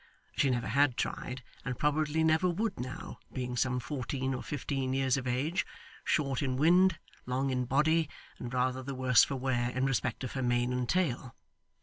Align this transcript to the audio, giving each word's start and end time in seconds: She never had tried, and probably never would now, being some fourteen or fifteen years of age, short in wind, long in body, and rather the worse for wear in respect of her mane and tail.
She 0.35 0.49
never 0.49 0.65
had 0.65 0.97
tried, 0.97 1.43
and 1.63 1.77
probably 1.77 2.23
never 2.23 2.49
would 2.49 2.79
now, 2.79 3.19
being 3.31 3.55
some 3.55 3.79
fourteen 3.79 4.33
or 4.33 4.41
fifteen 4.41 4.93
years 4.95 5.15
of 5.15 5.27
age, 5.27 5.63
short 6.03 6.41
in 6.41 6.57
wind, 6.57 6.97
long 7.27 7.51
in 7.51 7.65
body, 7.65 8.09
and 8.39 8.51
rather 8.51 8.81
the 8.81 8.95
worse 8.95 9.23
for 9.23 9.35
wear 9.35 9.69
in 9.69 9.85
respect 9.85 10.23
of 10.23 10.31
her 10.31 10.41
mane 10.41 10.73
and 10.73 10.89
tail. 10.89 11.35